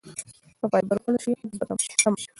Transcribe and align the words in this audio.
که 0.59 0.65
فایبر 0.71 0.97
وخوړل 0.97 1.17
شي 1.23 1.31
قبض 1.41 1.57
به 1.59 1.65
کمه 2.01 2.19
شي. 2.21 2.29